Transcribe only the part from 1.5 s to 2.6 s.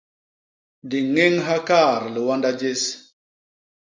kaat liwanda